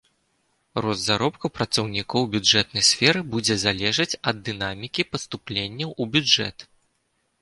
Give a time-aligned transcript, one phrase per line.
[0.83, 6.57] Рост заробкаў працаўнікоў бюджэтнай сферы будзе залежаць ад дынамікі паступленняў у бюджэт.